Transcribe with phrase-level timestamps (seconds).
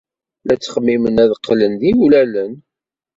[0.45, 2.51] La ttxemmimen ad qqlen d iwlalen.